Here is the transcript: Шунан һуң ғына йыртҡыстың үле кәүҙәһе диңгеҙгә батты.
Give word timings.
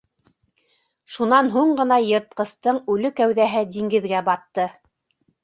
Шунан 1.15 1.51
һуң 1.55 1.73
ғына 1.81 1.99
йыртҡыстың 2.07 2.81
үле 2.95 3.13
кәүҙәһе 3.21 3.63
диңгеҙгә 3.77 4.25
батты. 4.33 4.69